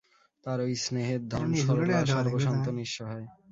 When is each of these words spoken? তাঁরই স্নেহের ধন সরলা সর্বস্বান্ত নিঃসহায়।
তাঁরই 0.43 0.75
স্নেহের 0.75 1.21
ধন 1.27 1.49
সরলা 1.61 1.99
সর্বস্বান্ত 2.05 2.65
নিঃসহায়। 2.69 3.27